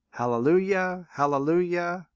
[0.09, 1.05] Hallelujah!
[1.13, 2.07] Hallelujah!